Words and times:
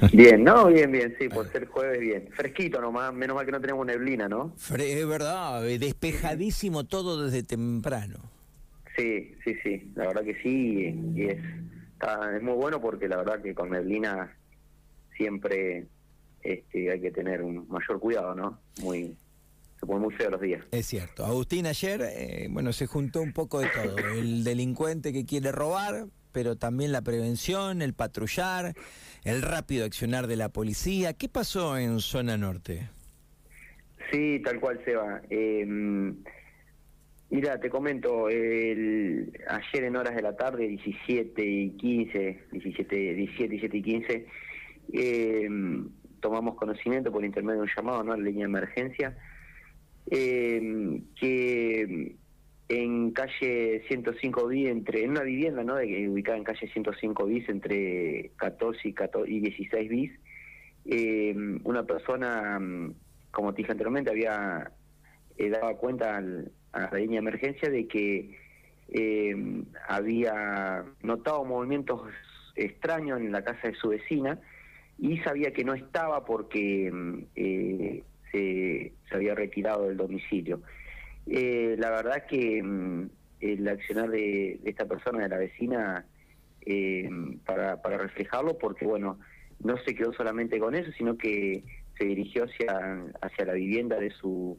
Bien, 0.12 0.42
no, 0.42 0.68
bien, 0.68 0.90
bien, 0.90 1.14
sí, 1.18 1.28
por 1.28 1.50
ser 1.52 1.66
jueves 1.66 2.00
bien. 2.00 2.28
Fresquito 2.32 2.80
nomás, 2.80 3.12
menos 3.12 3.36
mal 3.36 3.44
que 3.44 3.52
no 3.52 3.60
tenemos 3.60 3.86
neblina, 3.86 4.28
¿no? 4.28 4.54
es 4.56 5.08
verdad, 5.08 5.62
despejadísimo 5.62 6.84
todo 6.84 7.24
desde 7.24 7.42
temprano. 7.42 8.30
Sí, 8.96 9.34
sí, 9.44 9.56
sí, 9.62 9.92
la 9.94 10.08
verdad 10.08 10.24
que 10.24 10.34
sí, 10.42 10.94
y 11.14 11.24
es, 11.24 11.38
es 11.38 12.42
muy 12.42 12.54
bueno 12.54 12.80
porque 12.80 13.08
la 13.08 13.18
verdad 13.18 13.42
que 13.42 13.54
con 13.54 13.70
neblina 13.70 14.36
siempre 15.16 15.86
este, 16.42 16.90
hay 16.90 17.00
que 17.00 17.10
tener 17.10 17.42
un 17.42 17.68
mayor 17.68 18.00
cuidado, 18.00 18.34
¿no? 18.34 18.58
Muy, 18.82 19.16
se 19.78 19.86
pone 19.86 20.00
muy 20.00 20.14
feo 20.14 20.30
los 20.30 20.40
días. 20.40 20.64
Es 20.70 20.86
cierto. 20.86 21.24
Agustín 21.24 21.66
ayer, 21.66 22.02
eh, 22.02 22.48
bueno, 22.50 22.72
se 22.72 22.86
juntó 22.86 23.20
un 23.20 23.32
poco 23.32 23.60
de 23.60 23.68
todo. 23.68 23.98
El 23.98 24.44
delincuente 24.44 25.12
que 25.12 25.24
quiere 25.24 25.52
robar, 25.52 26.06
pero 26.32 26.56
también 26.56 26.92
la 26.92 27.02
prevención, 27.02 27.82
el 27.82 27.94
patrullar, 27.94 28.74
el 29.24 29.42
rápido 29.42 29.84
accionar 29.84 30.26
de 30.26 30.36
la 30.36 30.48
policía. 30.48 31.12
¿Qué 31.12 31.28
pasó 31.28 31.76
en 31.78 32.00
zona 32.00 32.36
norte? 32.36 32.88
Sí, 34.10 34.40
tal 34.44 34.60
cual, 34.60 34.80
Seba. 34.84 35.22
Eh, 35.30 35.64
mira, 37.30 37.60
te 37.60 37.70
comento, 37.70 38.26
ayer 38.26 39.84
en 39.84 39.96
horas 39.96 40.16
de 40.16 40.22
la 40.22 40.36
tarde, 40.36 40.66
17 40.66 41.44
y 41.44 41.70
15, 41.70 42.44
17, 42.52 43.14
17, 43.14 43.48
17 43.48 43.76
y 43.76 43.82
15, 43.82 44.26
eh, 44.92 45.48
tomamos 46.20 46.56
conocimiento 46.56 47.10
por 47.10 47.24
intermedio 47.24 47.60
de 47.60 47.62
un 47.62 47.70
llamado, 47.74 48.04
¿no? 48.04 48.16
La 48.16 48.22
línea 48.22 48.46
de 48.46 48.50
emergencia, 48.50 49.16
eh, 50.10 51.02
que 51.18 52.16
en 52.70 53.10
calle 53.10 53.82
105 53.88 54.46
bis, 54.46 54.68
entre, 54.68 55.02
en 55.02 55.10
una 55.10 55.22
vivienda, 55.22 55.64
¿no? 55.64 55.74
Ubicada 55.74 56.38
en 56.38 56.44
calle 56.44 56.68
105 56.68 57.26
bis, 57.26 57.48
entre 57.48 58.30
14 58.36 58.88
y, 58.88 58.92
14 58.92 59.30
y 59.30 59.40
16 59.40 59.90
bis, 59.90 60.12
eh, 60.86 61.34
una 61.64 61.82
persona, 61.82 62.60
como 63.32 63.52
te 63.52 63.58
dije 63.58 63.72
anteriormente, 63.72 64.10
había 64.10 64.70
eh, 65.36 65.50
dado 65.50 65.76
cuenta 65.78 66.16
a 66.16 66.20
la 66.20 66.90
línea 66.92 67.20
de 67.20 67.28
emergencia 67.28 67.68
de 67.68 67.88
que 67.88 68.38
eh, 68.92 69.64
había 69.88 70.84
notado 71.02 71.44
movimientos 71.44 72.02
extraños 72.54 73.20
en 73.20 73.32
la 73.32 73.42
casa 73.42 73.68
de 73.68 73.74
su 73.74 73.88
vecina, 73.88 74.38
y 75.00 75.18
sabía 75.18 75.52
que 75.52 75.64
no 75.64 75.74
estaba 75.74 76.24
porque 76.24 76.90
mm, 76.92 77.18
eh, 77.34 78.02
se, 78.30 78.92
había 79.10 79.34
retirado 79.34 79.88
del 79.88 79.96
domicilio. 79.96 80.60
Eh, 81.26 81.76
la 81.78 81.90
verdad 81.90 82.26
que 82.28 82.62
mm, 82.62 83.10
el 83.40 83.68
accionar 83.68 84.10
de, 84.10 84.60
esta 84.64 84.86
persona, 84.86 85.22
de 85.22 85.28
la 85.28 85.38
vecina, 85.38 86.06
eh, 86.66 87.08
para, 87.44 87.80
para 87.80 87.98
reflejarlo, 87.98 88.58
porque 88.58 88.86
bueno, 88.86 89.18
no 89.62 89.76
se 89.78 89.94
quedó 89.94 90.12
solamente 90.12 90.58
con 90.58 90.74
eso, 90.74 90.90
sino 90.92 91.16
que 91.16 91.64
se 91.98 92.04
dirigió 92.04 92.44
hacia, 92.44 93.04
hacia 93.20 93.44
la 93.44 93.52
vivienda 93.54 93.98
de 93.98 94.10
su 94.10 94.58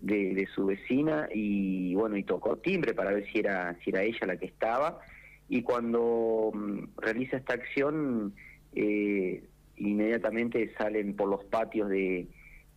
de, 0.00 0.46
su 0.54 0.66
vecina 0.66 1.28
y 1.32 1.94
bueno 1.94 2.18
y 2.18 2.24
tocó 2.24 2.58
timbre 2.58 2.92
para 2.92 3.12
ver 3.12 3.26
si 3.32 3.38
era 3.38 3.74
si 3.82 3.90
era 3.90 4.02
ella 4.02 4.26
la 4.26 4.36
que 4.36 4.46
estaba. 4.46 5.00
Y 5.48 5.62
cuando 5.62 6.50
mm, 6.52 7.00
realiza 7.00 7.36
esta 7.36 7.54
acción 7.54 8.34
eh, 8.74 9.44
inmediatamente 9.76 10.72
salen 10.76 11.16
por 11.16 11.28
los 11.28 11.44
patios 11.44 11.88
de 11.88 12.28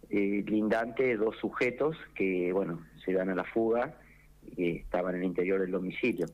lindante 0.10 1.18
dos 1.18 1.36
sujetos 1.38 1.98
que, 2.16 2.54
bueno, 2.54 2.82
se 3.08 3.14
dan 3.14 3.30
a 3.30 3.36
la 3.36 3.46
fuga, 3.46 3.98
y 4.56 4.78
estaban 4.78 5.16
en 5.16 5.22
el 5.22 5.28
interior 5.28 5.62
del 5.62 5.72
domicilio. 5.72 6.28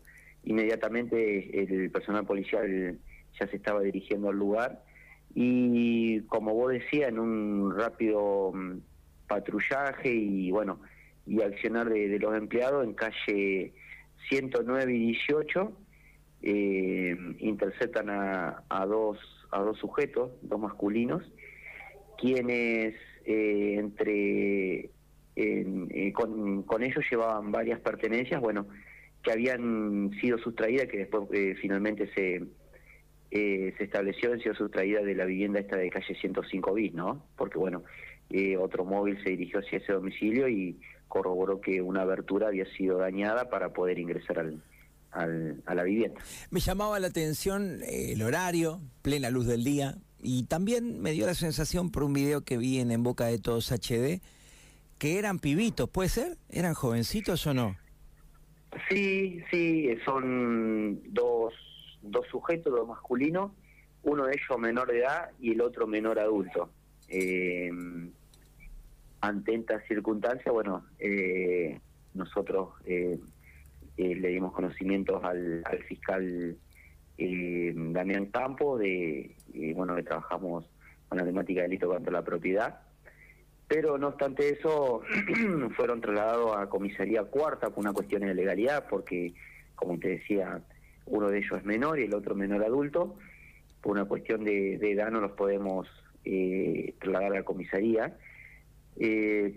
Inmediatamente 0.44 1.62
el 1.62 1.90
personal 1.92 2.26
policial 2.26 2.98
ya 3.40 3.48
se 3.48 3.56
estaba 3.56 3.82
dirigiendo 3.82 4.30
al 4.30 4.38
lugar 4.38 4.84
y, 5.34 6.22
como 6.24 6.54
vos 6.54 6.74
decías, 6.74 7.10
en 7.10 7.20
un 7.20 7.76
rápido 7.78 8.52
mm, 8.54 8.78
patrullaje 9.28 10.14
y, 10.14 10.52
bueno, 10.52 10.82
y 11.26 11.42
accionar 11.42 11.90
de, 11.90 12.20
los 12.20 12.36
empleados 12.36 12.84
en 12.84 12.94
calle 12.94 13.74
109 14.30 14.94
y 14.94 15.00
18, 15.08 15.72
eh, 16.42 17.16
interceptan 17.40 18.10
a, 18.10 18.64
a 18.68 18.86
dos 18.86 19.18
a 19.54 19.60
dos 19.60 19.78
sujetos, 19.78 20.32
dos 20.42 20.60
masculinos, 20.60 21.24
quienes 22.18 22.96
eh, 23.26 23.76
entre 23.78 24.90
eh, 25.36 26.12
con, 26.14 26.64
con, 26.64 26.84
ellos 26.84 27.04
llevaban 27.10 27.52
varias 27.52 27.80
pertenencias, 27.80 28.40
bueno, 28.42 28.68
que 29.24 29.32
habían 29.32 30.12
sido 30.22 30.38
sustraídas, 30.38 30.88
que 30.88 31.00
después 31.00 31.28
eh, 31.32 31.56
finalmente 31.62 32.10
se, 32.14 32.44
se 33.32 33.84
estableció, 33.84 34.34
han 34.34 34.40
sido 34.40 34.56
sustraídas 34.56 35.06
de 35.06 35.16
la 35.16 35.26
vivienda 35.26 35.60
esta 35.60 35.78
de 35.78 35.90
calle 35.90 36.16
105 36.16 36.74
bis, 36.74 36.94
¿no? 36.94 37.26
Porque 37.36 37.58
bueno, 37.58 37.84
otro 38.60 38.86
móvil 38.86 39.18
se 39.24 39.32
dirigió 39.32 39.60
hacia 39.60 39.80
ese 39.80 39.94
domicilio 39.94 40.48
y 40.48 40.80
corroboró 41.08 41.62
que 41.62 41.82
una 41.82 42.02
abertura 42.02 42.48
había 42.48 42.66
sido 42.76 42.98
dañada 42.98 43.50
para 43.50 43.74
poder 43.74 44.00
ingresar 44.00 44.40
al, 44.40 44.62
a 45.14 45.76
la 45.76 45.84
vivienda. 45.84 46.20
Me 46.50 46.60
llamaba 46.60 47.00
la 47.00 47.08
atención 47.08 47.82
eh, 47.84 48.14
el 48.14 48.22
horario, 48.22 48.82
plena 49.02 49.30
luz 49.30 49.46
del 49.46 49.64
día, 49.64 49.98
y 50.22 50.44
también 50.44 51.02
me 51.02 51.12
dio 51.12 51.26
la 51.26 51.36
sensación 51.36 51.92
por 51.92 52.04
un 52.04 52.14
video 52.14 52.42
que 52.42 52.58
vi 52.58 52.80
en 52.80 52.92
En 52.92 53.04
Boca 53.04 53.26
de 53.26 53.40
Todos 53.40 53.72
HD, 53.72 54.22
que 55.04 55.20
eran 55.20 55.38
pibitos, 55.38 55.90
¿puede 55.90 56.08
ser? 56.08 56.38
¿Eran 56.50 56.76
jovencitos 56.76 57.46
o 57.46 57.54
no? 57.54 57.76
Sí, 58.88 59.44
sí, 59.52 59.90
son 60.06 61.02
dos, 61.14 61.54
dos 62.02 62.26
sujetos, 62.28 62.74
dos 62.74 62.88
masculinos, 62.88 63.52
uno 64.04 64.28
de 64.28 64.32
ellos 64.32 64.58
menor 64.58 64.88
de 64.88 65.00
edad 65.00 65.32
y 65.42 65.52
el 65.52 65.60
otro 65.60 65.88
menor 65.88 66.20
adulto. 66.20 66.70
Eh, 67.10 67.70
ante 69.20 69.56
esta 69.56 69.82
circunstancia, 69.90 70.54
bueno, 70.54 70.86
eh, 71.00 71.82
nosotros 72.14 72.70
eh, 72.86 73.20
eh, 73.98 74.16
le 74.16 74.30
dimos 74.30 74.54
conocimientos 74.54 75.22
al, 75.22 75.66
fiscal 75.86 76.56
eh, 77.18 77.74
Damián 77.76 78.28
Campo, 78.28 78.78
de 78.78 79.36
eh, 79.54 79.74
bueno 79.76 79.98
que 79.98 80.04
trabajamos 80.04 80.64
con 81.10 81.18
la 81.18 81.26
temática 81.26 81.60
de 81.60 81.68
delito 81.68 81.90
contra 81.90 82.14
la 82.14 82.22
propiedad, 82.22 82.83
pero 83.68 83.98
no 83.98 84.10
obstante 84.10 84.50
eso 84.50 85.02
fueron 85.76 86.02
trasladados 86.02 86.58
a 86.58 86.70
comisaría 86.70 87.24
cuarta 87.24 87.70
por 87.70 87.80
una 87.80 87.94
cuestión 87.94 88.22
de 88.22 88.34
legalidad, 88.34 88.88
porque 88.90 89.34
como 89.76 89.98
te 90.00 90.10
decía, 90.10 90.62
uno 91.06 91.30
de 91.30 91.40
ellos 91.40 91.54
es 91.58 91.66
menor 91.66 92.00
y 92.00 92.04
el 92.04 92.14
otro 92.14 92.36
menor 92.36 92.64
adulto, 92.64 93.16
por 93.82 93.94
una 93.94 94.06
cuestión 94.06 94.44
de, 94.44 94.76
edad 94.76 95.12
no 95.12 95.20
los 95.20 95.32
podemos 95.32 95.88
eh, 96.26 96.94
trasladar 97.00 97.36
a 97.38 97.44
comisaría. 97.44 98.16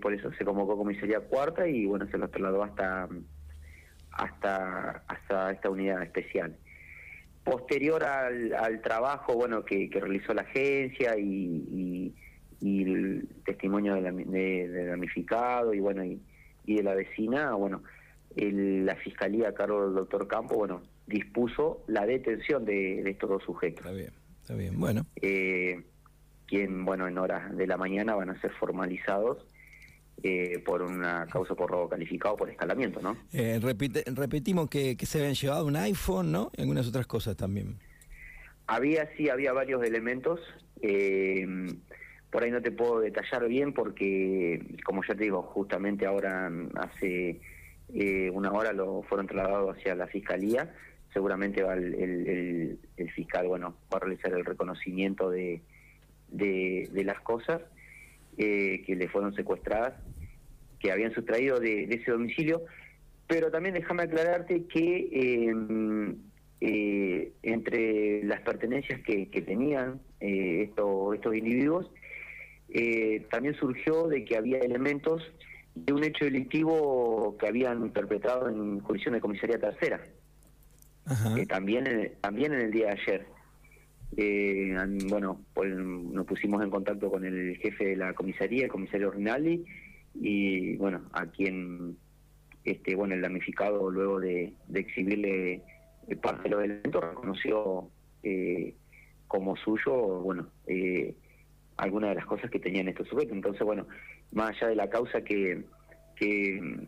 por 0.00 0.15
eso 0.15 0.33
se 0.33 0.45
convocó 0.45 0.77
comisaría 0.77 1.21
cuarta 1.21 1.69
y 1.69 1.87
bueno, 1.87 2.06
se 2.11 2.19
los 2.19 2.31
trasladó 2.31 2.65
hasta 2.65 3.09
hasta, 4.16 5.03
hasta 5.06 5.53
esta 5.53 5.71
unidad 5.71 6.03
especial. 6.03 6.56
Posterior 7.45 8.03
al, 8.03 8.81
trabajo 8.83 9.34
bueno 9.34 9.65
que, 9.65 9.89
realizó 9.93 10.34
la 10.34 10.43
agencia 10.43 11.16
y, 11.16 12.12
el 12.61 13.28
testimonio 13.44 13.94
del 13.94 14.31
de, 14.31 14.87
damnificado 14.87 15.75
y 15.75 15.81
bueno 15.81 16.05
y, 16.05 16.21
de 16.67 16.83
la 16.83 16.94
vecina, 16.94 17.53
bueno, 17.55 17.83
la 18.34 18.97
fiscalía 18.97 19.50
a 19.50 19.55
cargo 19.55 19.84
del 19.84 19.94
doctor 19.94 20.27
Campo, 20.27 20.56
bueno, 20.56 20.83
dispuso 21.06 21.84
la 21.87 22.05
detención 22.06 22.65
de, 22.65 23.09
estos 23.09 23.31
dos 23.31 23.43
sujetos. 23.45 23.84
Está 23.84 23.93
bien, 23.93 24.12
está 24.41 24.55
bien, 24.55 24.78
bueno. 24.81 25.06
Eh, 25.22 25.83
quien, 26.47 26.84
bueno, 26.84 27.06
en 27.06 27.19
horas 27.19 27.56
de 27.56 27.66
la 27.66 27.77
mañana 27.77 28.15
van 28.15 28.31
a 28.31 28.41
ser 28.41 28.53
formalizados 28.53 29.47
eh, 30.22 30.62
por 30.65 30.83
una 30.83 31.27
causa 31.27 31.55
por 31.55 31.71
robo 31.71 31.89
calificado 31.89 32.37
por 32.37 32.49
escalamiento, 32.49 33.00
¿no? 33.03 33.19
Eh, 33.33 33.61
repetimos 33.61 34.71
que, 34.71 34.97
se 35.03 35.19
habían 35.19 35.34
llevado 35.34 35.66
un 35.66 35.77
iPhone, 35.77 36.33
¿no? 36.33 36.50
Y 36.56 36.62
algunas 36.62 36.89
otras 36.89 37.06
cosas 37.06 37.37
también. 37.37 37.78
Había, 38.66 39.09
sí, 39.16 39.28
había 39.28 39.53
varios 39.53 39.84
elementos. 39.84 40.41
Eh, 40.81 41.47
por 42.36 42.44
ahí 42.44 42.50
no 42.50 42.60
te 42.60 42.71
puedo 42.71 43.00
detallar 43.00 43.48
bien 43.48 43.72
porque, 43.72 44.60
como 44.84 45.03
ya 45.03 45.15
te 45.15 45.24
digo, 45.24 45.41
justamente 45.41 46.04
ahora 46.04 46.53
hace 46.74 47.41
una 48.34 48.53
hora 48.53 48.74
lo 48.74 49.00
fueron 49.04 49.27
trasladados 49.27 49.74
hacia 49.74 49.94
la 49.94 50.06
fiscalía. 50.06 50.71
Seguramente 51.15 51.62
va 51.62 51.72
el, 51.72 52.78
fiscal, 53.15 53.48
bueno, 53.48 53.74
va 53.91 53.97
a 53.97 54.00
realizar 54.00 54.34
el 54.34 54.44
reconocimiento 54.44 55.30
de, 55.30 55.62
de 56.28 57.04
las 57.04 57.18
cosas 57.22 57.62
eh, 58.36 58.83
que 58.84 58.97
le 58.97 59.09
fueron 59.09 59.33
secuestradas, 59.33 59.94
que 60.78 60.92
habían 60.92 61.15
sustraído 61.15 61.59
de, 61.59 61.84
ese 61.84 62.10
domicilio. 62.10 62.66
Pero 63.27 63.50
también 63.50 63.77
déjame 63.77 64.03
aclararte 64.03 64.66
que 64.66 65.09
em, 65.48 66.16
eh, 66.60 67.33
entre 67.42 68.24
las 68.24 68.42
pertenencias 68.42 69.00
que, 69.00 69.24
tenían 69.41 70.03
eh, 70.21 70.65
estos, 70.68 71.15
estos 71.15 71.34
individuos, 71.34 71.91
también 73.30 73.54
surgió 73.54 74.09
de 74.09 74.24
que 74.24 74.36
había 74.36 74.59
elementos 74.59 75.22
de 75.77 75.92
un 75.92 76.03
hecho 76.04 76.24
delictivo 76.24 77.36
que 77.39 77.47
habían 77.47 77.91
perpetrado 77.91 78.48
en 78.48 78.80
jurisdicción 78.80 79.15
de 79.15 79.21
comisaría 79.21 79.59
tercera, 79.59 80.01
también, 81.48 82.13
también 82.21 82.54
en 82.54 82.60
el 82.60 82.71
día 82.71 82.86
de 82.86 82.92
ayer. 82.92 83.27
Eh, 84.16 84.74
bueno, 85.09 85.42
pues 85.53 85.74
nos 85.74 86.27
pusimos 86.27 86.63
en 86.63 86.71
contacto 86.71 87.10
con 87.10 87.24
el 87.24 87.57
jefe 87.59 87.89
de 87.89 87.97
la 87.97 88.15
comisaría, 88.15 88.65
el 88.65 88.71
comisario 88.71 89.10
Rinaldi, 89.10 89.65
y 90.15 90.77
bueno, 90.77 91.03
a 91.12 91.27
quien, 91.27 91.98
este, 92.65 92.95
bueno, 92.95 93.15
el 93.15 93.21
damnificado 93.21 93.91
luego 93.91 94.19
de, 94.19 94.54
exhibirle 94.72 95.62
parte 96.22 96.45
de 96.45 96.51
los 96.51 96.65
elementos 96.65 97.04
reconoció 97.04 97.91
eh, 98.22 98.74
como 99.28 99.57
suyo, 99.57 100.21
bueno, 100.21 100.48
eh, 100.66 101.15
algunas 101.77 102.11
de 102.11 102.17
las 102.17 102.27
cosas 102.27 102.51
que 102.51 102.59
tenían 102.59 102.89
estos 102.89 103.09
sujetos. 103.09 103.33
Entonces, 103.33 103.63
bueno, 103.63 103.87
más 104.33 104.51
allá 104.51 104.69
de 104.69 104.77
la 104.77 104.89
causa 104.89 105.23
que, 105.23 105.65
que, 106.17 106.87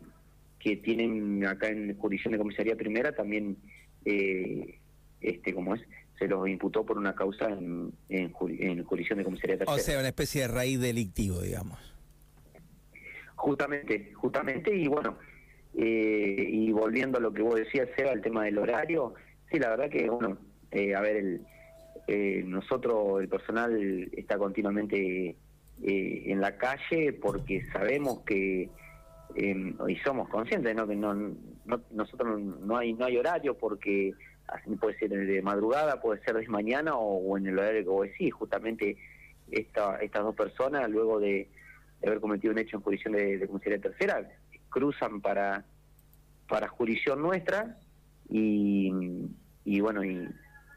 que 0.59 0.77
tienen 0.77 1.45
acá 1.45 1.67
en 1.67 1.97
jurisdicción 1.97 2.33
de 2.33 2.37
comisaría 2.39 2.75
primera, 2.75 3.13
también, 3.13 3.57
eh, 4.05 4.79
este, 5.21 5.53
como 5.53 5.75
es, 5.75 5.81
se 6.17 6.27
los 6.27 6.47
imputó 6.47 6.85
por 6.85 6.97
una 6.97 7.15
causa 7.15 7.47
en, 7.49 7.93
en, 8.09 8.33
jurisdicción 8.33 9.19
de 9.19 9.23
comisaría 9.23 9.57
tercera. 9.57 9.75
O 9.75 9.79
sea, 9.79 9.99
una 9.99 10.09
especie 10.09 10.41
de 10.41 10.47
raíz 10.49 10.79
delictivo, 10.79 11.41
digamos. 11.41 11.79
Justamente, 13.35 14.11
justamente, 14.15 14.75
y 14.75 14.87
bueno, 14.87 15.17
eh, 15.77 16.45
y 16.49 16.71
volviendo 16.73 17.19
a 17.19 17.21
lo 17.21 17.31
que 17.31 17.41
vos 17.41 17.55
decías, 17.55 17.87
Seba, 17.95 18.11
el 18.11 18.21
tema 18.21 18.43
del 18.43 18.57
horario, 18.57 19.13
sí, 19.49 19.59
la 19.59 19.69
verdad 19.69 19.89
que, 19.89 20.09
bueno, 20.09 20.37
eh, 20.71 20.93
a 20.93 20.99
ver, 20.99 21.15
el, 21.15 21.41
eh, 22.07 22.43
nosotros, 22.45 23.21
el 23.21 23.29
personal, 23.29 24.09
está 24.13 24.37
continuamente 24.37 25.35
eh, 25.81 26.23
en 26.25 26.41
la 26.41 26.57
calle 26.57 27.13
porque 27.13 27.63
sabemos 27.71 28.19
que 28.25 28.69
em, 29.35 29.77
y 29.87 29.95
somos 29.97 30.27
conscientes 30.27 30.75
¿no? 30.75 30.85
que 30.85 30.95
no, 30.95 31.15
nosotros 31.91 32.37
no 32.41 32.75
hay 32.75 32.91
no 32.91 33.05
hay 33.05 33.17
horario 33.17 33.57
porque 33.57 34.13
puede 34.79 34.97
ser 34.97 35.11
de 35.11 35.41
madrugada 35.41 36.01
puede 36.01 36.21
ser 36.23 36.35
de 36.35 36.47
mañana 36.49 36.95
o, 36.95 37.37
en 37.37 37.47
el 37.47 37.57
horario 37.57 37.83
que 37.83 37.89
vos 37.89 38.07
decís 38.07 38.33
justamente 38.33 38.97
esta, 39.51 39.95
estas 39.97 40.23
dos 40.23 40.35
personas 40.35 40.89
luego 40.89 41.17
de, 41.19 41.47
haber 42.05 42.19
cometido 42.19 42.51
un 42.51 42.59
hecho 42.59 42.75
en 42.75 42.83
jurisdicción 42.83 43.13
de, 43.13 43.37
de 43.37 43.47
comisaría 43.47 43.79
tercera 43.79 44.29
cruzan 44.69 45.21
para 45.21 45.63
para 46.49 46.67
jurisdicción 46.67 47.21
nuestra 47.21 47.77
y, 48.27 48.91
y 49.63 49.79
bueno 49.79 50.03
y, 50.03 50.27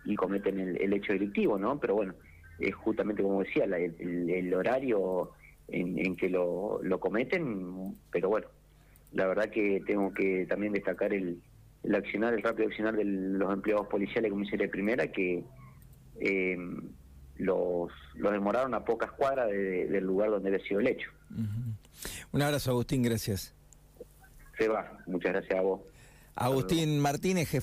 y 0.05 0.17
cometen 0.17 0.59
el, 0.59 0.93
hecho 0.93 1.13
delictivo 1.13 1.59
no 1.59 1.79
pero 1.79 1.95
bueno 1.95 2.15
es 2.59 2.75
justamente 2.75 3.23
como 3.23 3.43
decía 3.43 3.65
el, 3.65 4.55
horario 4.55 5.31
en, 5.69 6.17
que 6.17 6.29
lo, 6.29 6.81
lo, 6.83 7.01
cometen, 7.01 7.97
pero 8.11 8.29
bueno, 8.29 8.47
la 9.13 9.27
verdad 9.27 9.51
que 9.51 9.83
tengo 9.87 10.13
que 10.13 10.47
también 10.47 10.73
destacar 10.73 11.13
el, 11.13 11.41
el 11.83 11.95
accionar, 11.95 12.35
el 12.35 12.43
rápido 12.43 12.69
accionar 12.69 12.97
de 12.97 13.05
los 13.05 13.53
empleados 13.53 13.87
policiales 13.89 14.25
de 14.25 14.31
comisaría 14.31 14.71
primera 14.71 15.07
que 15.09 15.43
eh, 16.21 16.57
los, 17.37 17.91
los 18.15 18.33
demoraron 18.33 18.75
a 18.75 18.85
pocas 18.85 19.11
cuadras 19.13 19.51
del 19.51 20.05
lugar 20.05 20.31
donde 20.31 20.51
había 20.51 20.65
sido 20.67 20.81
el 20.81 20.89
hecho. 20.89 21.11
Un 22.33 22.43
abrazo, 22.43 22.71
Agustín, 22.71 23.03
gracias. 23.03 23.55
Se 24.59 24.69
va, 24.69 24.99
muchas 25.07 25.33
gracias 25.33 25.59
a 25.59 25.63
vos. 25.63 25.81
Agustín 26.35 26.99
Martínez, 26.99 27.49
jefe. 27.49 27.61